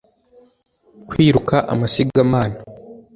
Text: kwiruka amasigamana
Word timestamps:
kwiruka 1.09 1.55
amasigamana 1.73 2.57